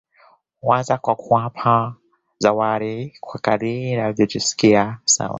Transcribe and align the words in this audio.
Huanza 0.61 0.97
kwa 0.97 1.15
kuwapa 1.15 1.95
zawadi 2.39 3.13
kwa 3.21 3.39
kadri 3.39 3.93
anavyojisikia 3.93 4.99
sawa 5.05 5.29